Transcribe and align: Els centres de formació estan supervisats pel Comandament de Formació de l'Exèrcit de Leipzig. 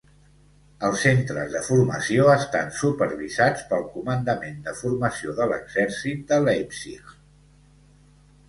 Els 0.87 1.01
centres 1.07 1.51
de 1.55 1.59
formació 1.67 2.25
estan 2.35 2.73
supervisats 2.79 3.67
pel 3.73 3.85
Comandament 3.99 4.57
de 4.71 4.73
Formació 4.81 5.37
de 5.41 5.49
l'Exèrcit 5.53 6.25
de 6.33 6.41
Leipzig. 6.49 7.17